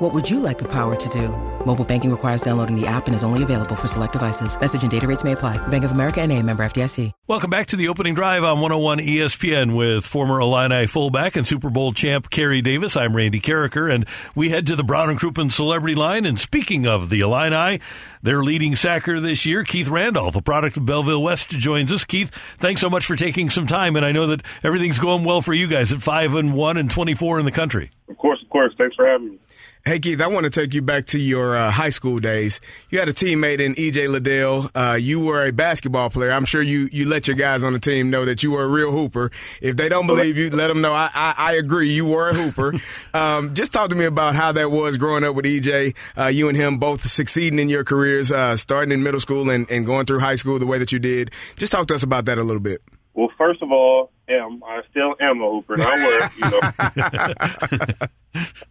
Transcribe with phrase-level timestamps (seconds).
[0.00, 1.28] What would you like the power to do?
[1.66, 4.58] Mobile banking requires downloading the app and is only available for select devices.
[4.58, 5.58] Message and data rates may apply.
[5.68, 7.12] Bank of America and a member FDIC.
[7.26, 11.68] Welcome back to the opening drive on 101 ESPN with former Illini fullback and Super
[11.68, 12.96] Bowl champ Kerry Davis.
[12.96, 16.24] I'm Randy Karraker, and we head to the Brown and Crouppen Celebrity Line.
[16.24, 17.78] And speaking of the Illini,
[18.22, 22.06] their leading sacker this year, Keith Randolph, a product of Belleville West, joins us.
[22.06, 25.42] Keith, thanks so much for taking some time, and I know that everything's going well
[25.42, 27.90] for you guys at five and one and 24 in the country.
[28.08, 28.74] Of course, of course.
[28.76, 29.38] Thanks for having me.
[29.82, 32.60] Hey Keith, I want to take you back to your uh, high school days.
[32.90, 34.70] You had a teammate in EJ Liddell.
[34.74, 36.32] Uh, you were a basketball player.
[36.32, 38.68] I'm sure you you let your guys on the team know that you were a
[38.68, 39.30] real hooper.
[39.62, 40.92] If they don't believe you, let them know.
[40.92, 41.90] I I, I agree.
[41.90, 42.74] You were a hooper.
[43.14, 45.96] um, just talk to me about how that was growing up with EJ.
[46.16, 49.68] Uh, you and him both succeeding in your careers, uh, starting in middle school and,
[49.70, 51.30] and going through high school the way that you did.
[51.56, 52.82] Just talk to us about that a little bit.
[53.14, 58.06] Well, first of all, am I still am a hooper, and I was, you know.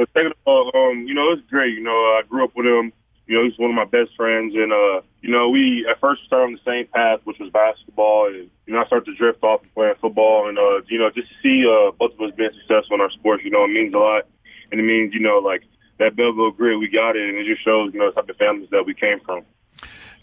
[0.00, 1.74] But second of all, um, you know, it's great.
[1.74, 2.90] You know, I grew up with him.
[3.26, 6.24] You know, he's one of my best friends, and uh, you know, we at first
[6.24, 9.44] started on the same path, which was basketball, and you know, I started to drift
[9.44, 12.34] off and playing football, and uh, you know, just to see uh, both of us
[12.34, 14.24] being successful in our sports, you know, it means a lot,
[14.72, 15.64] and it means, you know, like
[15.98, 18.36] that Belleville grit, we got it, and it just shows, you know, the type of
[18.36, 19.44] families that we came from.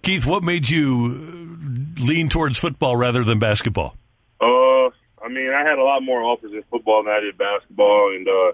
[0.01, 1.09] Keith, what made you
[1.99, 3.95] lean towards football rather than basketball?
[4.39, 4.87] Uh,
[5.23, 8.27] I mean, I had a lot more offers in football than I did basketball, and
[8.27, 8.51] uh,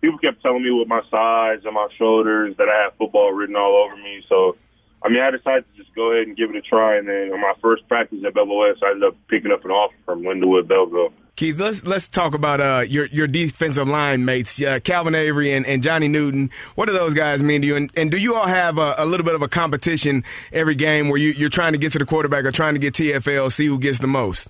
[0.00, 3.56] people kept telling me with my size and my shoulders that I had football written
[3.56, 4.22] all over me.
[4.28, 4.56] So,
[5.02, 6.96] I mean, I decided to just go ahead and give it a try.
[6.96, 9.70] And then on my first practice at Belleville West, I ended up picking up an
[9.70, 11.12] offer from Lindenwood Belleville.
[11.40, 15.64] Keith, let's let's talk about uh, your your defensive line mates, uh, Calvin Avery and,
[15.64, 16.50] and Johnny Newton.
[16.74, 17.76] What do those guys mean to you?
[17.76, 21.08] And, and do you all have a, a, little bit of a competition every game
[21.08, 23.64] where you, you're trying to get to the quarterback or trying to get TFL, see
[23.64, 24.48] who gets the most?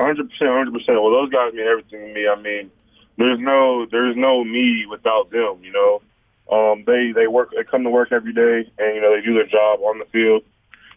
[0.00, 1.02] Hundred percent, hundred percent.
[1.02, 2.26] Well, those guys mean everything to me.
[2.26, 2.70] I mean,
[3.18, 5.58] there's no there's no me without them.
[5.62, 6.00] You know,
[6.50, 9.34] um, they they work they come to work every day, and you know they do
[9.34, 10.44] their job on the field,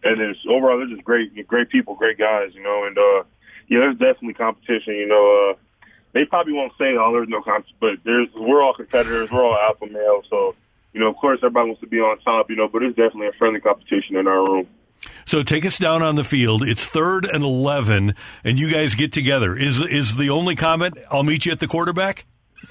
[0.04, 2.54] and it's overall they're just great great people, great guys.
[2.54, 3.24] You know, and uh,
[3.68, 4.94] yeah, there's definitely competition.
[4.94, 8.74] You know, uh, they probably won't say oh there's no competition, but there's we're all
[8.74, 10.54] competitors, we're all alpha males, so
[10.92, 12.50] you know of course everybody wants to be on top.
[12.50, 14.66] You know, but it's definitely a friendly competition in our room.
[15.26, 16.62] So take us down on the field.
[16.62, 19.56] It's third and eleven, and you guys get together.
[19.56, 20.98] Is is the only comment?
[21.10, 22.26] I'll meet you at the quarterback.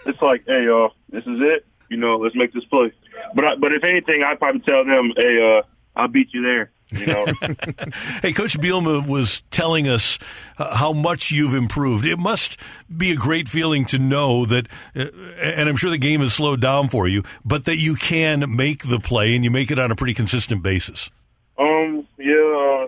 [0.05, 1.65] It's like, hey, y'all, this is it.
[1.89, 2.91] You know, let's make this play.
[3.35, 5.61] But I, but if anything, I'd probably tell them, hey, uh,
[5.99, 6.71] I'll beat you there.
[6.93, 7.25] You know?
[8.21, 10.19] hey, Coach Bielema was telling us
[10.57, 12.05] uh, how much you've improved.
[12.05, 12.57] It must
[12.95, 15.05] be a great feeling to know that, uh,
[15.41, 18.83] and I'm sure the game has slowed down for you, but that you can make
[18.83, 21.09] the play and you make it on a pretty consistent basis.
[21.57, 22.87] Um, yeah, uh,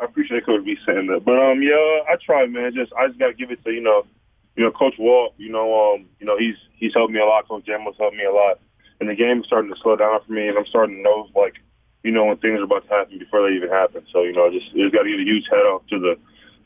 [0.00, 1.76] I appreciate Coach B saying that, but um, yeah,
[2.10, 2.72] I try, man.
[2.74, 4.04] Just I just gotta give it to you know,
[4.56, 5.34] you know, Coach Walt.
[5.36, 7.46] You know, um, you know, he's he's helped me a lot.
[7.48, 8.58] Coach Jammel's helped me a lot,
[9.00, 11.28] and the game is starting to slow down for me, and I'm starting to know
[11.36, 11.54] like,
[12.02, 14.04] you know, when things are about to happen before they even happen.
[14.12, 16.16] So you know, just just got to give a huge head off to the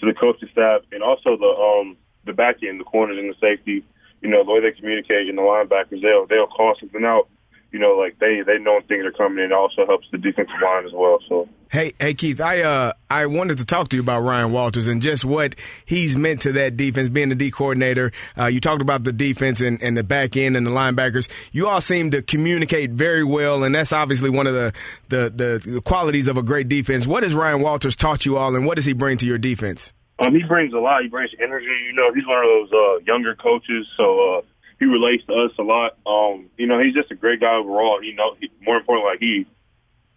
[0.00, 3.38] to the coaching staff and also the um the back end, the corners and the
[3.40, 3.84] safety.
[4.22, 7.28] You know, the way they communicate and the linebackers, they'll they'll call something out
[7.74, 10.54] you know, like they they know things are coming and It also helps the defensive
[10.62, 11.18] line as well.
[11.28, 14.86] So hey, hey Keith, I uh I wanted to talk to you about Ryan Walters
[14.86, 18.12] and just what he's meant to that defense, being the D coordinator.
[18.38, 21.28] Uh, you talked about the defense and, and the back end and the linebackers.
[21.50, 24.72] You all seem to communicate very well, and that's obviously one of the
[25.08, 27.08] the the qualities of a great defense.
[27.08, 29.92] What has Ryan Walters taught you all, and what does he bring to your defense?
[30.20, 31.02] Um, he brings a lot.
[31.02, 31.66] He brings energy.
[31.88, 34.38] You know, he's one of those uh, younger coaches, so.
[34.38, 34.42] Uh,
[34.84, 35.96] he relates to us a lot.
[36.06, 38.00] Um, you know, he's just a great guy overall.
[38.02, 39.46] He know he, more important, like he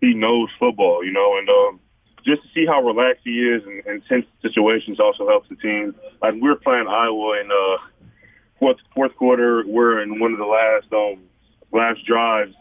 [0.01, 1.03] he knows football.
[1.03, 1.79] You know, and um,
[2.25, 5.95] just to see how relaxed he is in, in tense situations also helps the team.
[6.21, 7.77] Like we are playing Iowa in uh,
[8.59, 9.63] fourth fourth quarter.
[9.65, 11.23] We're in one of the last um
[11.71, 12.53] last drives.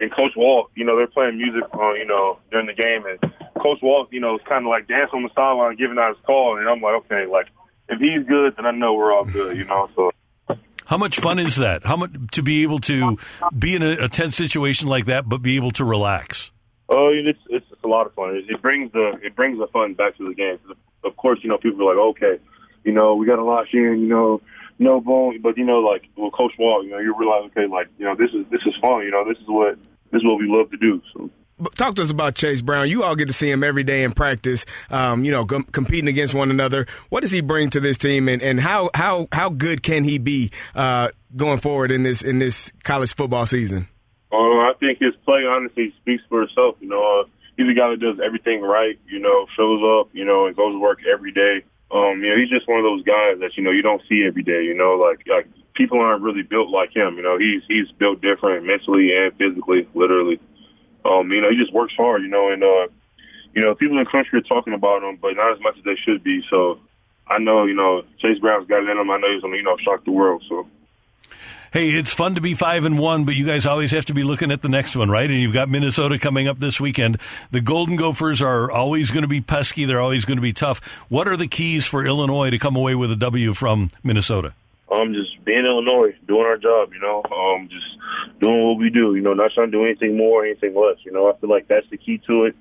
[0.00, 3.32] And Coach Walt, you know, they're playing music, uh, you know, during the game, and
[3.62, 6.24] Coach Walt, you know, is kind of like dancing on the sideline, giving out his
[6.26, 7.46] call, and I'm like, okay, like
[7.88, 9.88] if he's good, then I know we're all good, you know.
[9.94, 10.10] So
[10.86, 11.84] how much fun is that?
[11.84, 13.18] How much to be able to
[13.56, 16.50] be in a, a tense situation like that, but be able to relax?
[16.88, 18.36] Oh, it's it's, a lot of fun.
[18.36, 20.58] It, it brings the it brings the fun back to the game.
[21.04, 22.42] of course, you know, people are like, okay,
[22.84, 24.40] you know, we got to lock in, you know,
[24.78, 27.88] no bone, but you know, like, well, Coach Walt, you know, you realize, okay, like,
[27.98, 29.76] you know, this is this is fun, you know, this is what
[30.10, 31.00] this is what we love to do.
[31.12, 31.30] So.
[31.76, 32.88] Talk to us about Chase Brown.
[32.88, 34.66] You all get to see him every day in practice.
[34.90, 36.86] Um, you know, com- competing against one another.
[37.10, 40.18] What does he bring to this team, and, and how how how good can he
[40.18, 43.88] be uh, going forward in this in this college football season?
[44.32, 46.74] Uh, I think his play honestly speaks for itself.
[46.80, 48.98] You know, uh, he's a guy that does everything right.
[49.06, 50.10] You know, shows up.
[50.12, 51.62] You know, and goes to work every day.
[51.92, 54.24] Um, you know, he's just one of those guys that you know you don't see
[54.26, 54.64] every day.
[54.64, 57.14] You know, like like people aren't really built like him.
[57.16, 60.40] You know, he's he's built different mentally and physically, literally.
[61.04, 62.88] Um, you know, he just works hard, you know, and uh,
[63.54, 65.84] you know, people in the country are talking about him, but not as much as
[65.84, 66.42] they should be.
[66.50, 66.80] So
[67.26, 69.10] I know, you know, Chase Brown's got it in him.
[69.10, 70.42] I know he's gonna, you know, shock the world.
[70.48, 70.66] So
[71.74, 74.22] Hey, it's fun to be five and one, but you guys always have to be
[74.22, 75.28] looking at the next one, right?
[75.28, 77.18] And you've got Minnesota coming up this weekend.
[77.50, 79.84] The Golden Gophers are always going to be pesky.
[79.84, 80.78] They're always going to be tough.
[81.08, 84.54] What are the keys for Illinois to come away with a W from Minnesota?
[84.94, 88.90] Um, just being in Illinois, doing our job, you know, um, just doing what we
[88.90, 90.98] do, you know, not trying to do anything more, or anything less.
[91.04, 92.56] You know, I feel like that's the key to it.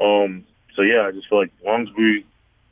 [0.00, 2.24] Um, so yeah, I just feel like as long as we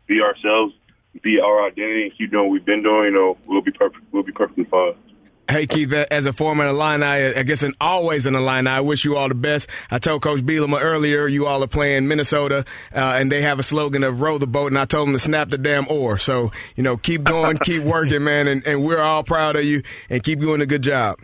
[0.06, 0.75] be ourselves,
[1.23, 4.05] be our identity, and keep doing what we've been doing, you know, we'll be perfect.
[4.12, 4.94] We'll be perfectly fine.
[5.49, 9.17] Hey Keith, as a former Illini, I guess and always an Illini, I wish you
[9.17, 9.69] all the best.
[9.91, 12.64] I told Coach Bielema earlier, you all are playing Minnesota,
[12.94, 15.19] uh, and they have a slogan of "row the boat," and I told them to
[15.19, 16.17] snap the damn oar.
[16.17, 19.82] So you know, keep going, keep working, man, and, and we're all proud of you,
[20.08, 21.19] and keep doing a good job.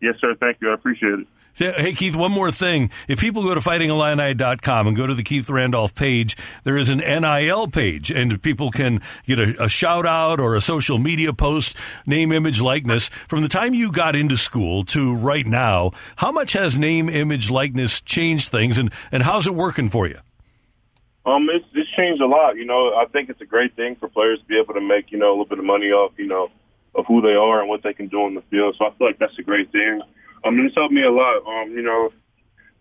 [0.00, 0.34] Yes, sir.
[0.38, 0.70] Thank you.
[0.70, 1.26] I appreciate it.
[1.54, 2.90] Hey, Keith, one more thing.
[3.08, 6.34] If people go to fightingillini.com and go to the Keith Randolph page,
[6.64, 10.62] there is an NIL page, and people can get a, a, shout out or a
[10.62, 11.76] social media post,
[12.06, 13.08] name, image, likeness.
[13.28, 17.50] From the time you got into school to right now, how much has name, image,
[17.50, 20.18] likeness changed things, and, and how's it working for you?
[21.26, 22.56] Um, it's, it's changed a lot.
[22.56, 25.12] You know, I think it's a great thing for players to be able to make,
[25.12, 26.48] you know, a little bit of money off, you know,
[26.94, 28.74] of who they are and what they can do on the field.
[28.78, 30.00] So I feel like that's a great thing.
[30.44, 31.46] I mean, it's helped me a lot.
[31.46, 32.12] Um, you know,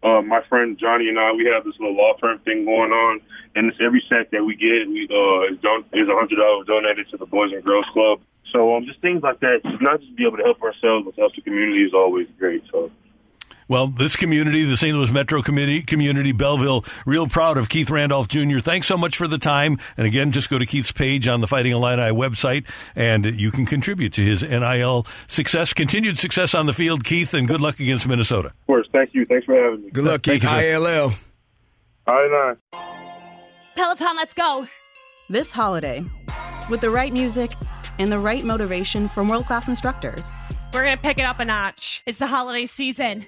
[0.04, 3.22] uh, my friend Johnny and I, we have this little law firm thing going on,
[3.56, 6.68] and it's every sack that we get, we uh, is don- is a hundred dollars
[6.68, 8.22] donated to the Boys and Girls Club.
[8.52, 11.36] So um, just things like that, not just be able to help ourselves, but help
[11.36, 12.64] the community is always great.
[12.72, 12.92] So.
[13.72, 14.94] Well, this community, the St.
[14.94, 18.60] Louis Metro community, community, Belleville, real proud of Keith Randolph Jr.
[18.60, 19.80] Thanks so much for the time.
[19.96, 23.66] And again, just go to Keith's page on the Fighting Illini website, and you can
[23.66, 28.10] contribute to his NIL success, continued success on the field, Keith, and good luck against
[28.10, 28.50] Minnesota.
[28.50, 28.90] Of course.
[28.94, 29.24] Thank you.
[29.24, 29.90] Thanks for having me.
[29.92, 30.44] Good luck, Keith.
[30.44, 31.14] ILL.
[32.08, 32.56] I
[33.78, 34.68] Peloton, let's go.
[35.30, 36.04] This holiday,
[36.70, 37.54] with the right music
[38.00, 40.30] and the right motivation from world class instructors,
[40.74, 42.04] we're going to pick it up a notch.
[42.06, 43.28] It's the holiday season.